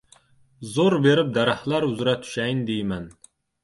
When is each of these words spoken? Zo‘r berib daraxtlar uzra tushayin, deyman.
Zo‘r 0.77 0.95
berib 1.03 1.31
daraxtlar 1.37 1.89
uzra 1.93 2.19
tushayin, 2.25 2.69
deyman. 2.73 3.11